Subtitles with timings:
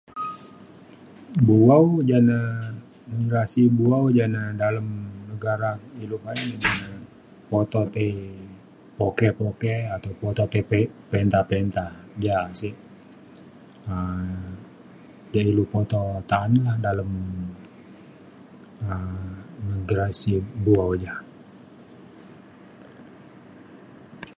[1.47, 2.39] bu'au ja na
[3.29, 4.89] gerasi bu'au ja na dalem
[5.29, 5.71] negara
[6.03, 6.89] ilu kaei ja ne
[7.51, 8.11] motor tai
[8.97, 10.61] poke poke atau tai
[11.11, 11.85] pinta pinta
[12.25, 12.75] ja sik
[13.91, 14.37] um
[15.31, 17.11] tei ilu po to ta'an la dalem
[18.93, 19.33] um
[19.89, 20.33] gerasi
[20.63, 21.13] bu'au ja